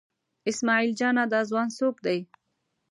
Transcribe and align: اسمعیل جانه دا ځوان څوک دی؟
اسمعیل 0.49 0.91
جانه 0.99 1.23
دا 1.31 1.39
ځوان 1.49 1.67
څوک 1.77 1.95
دی؟ 2.05 2.19